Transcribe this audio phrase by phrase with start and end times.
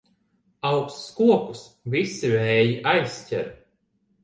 [0.69, 1.61] Augstus kokus
[1.97, 3.49] visi vēji aizķer.